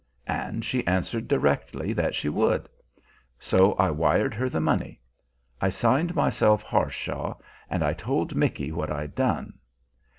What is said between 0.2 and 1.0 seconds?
and she